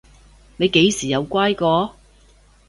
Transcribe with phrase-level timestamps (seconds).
[0.57, 1.93] 你幾時有乖過？